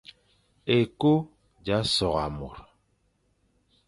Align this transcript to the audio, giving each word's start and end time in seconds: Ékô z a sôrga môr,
Ékô 0.77 1.13
z 1.65 1.67
a 1.75 1.77
sôrga 1.93 2.27
môr, 2.37 2.57